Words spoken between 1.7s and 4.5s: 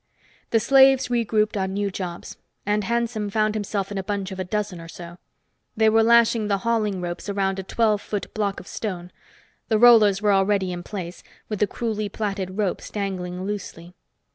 new jobs, and Hanson found himself in a bunch of a